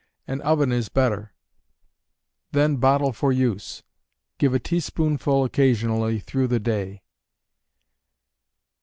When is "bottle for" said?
2.77-3.31